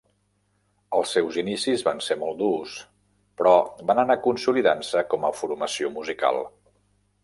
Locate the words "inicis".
1.41-1.83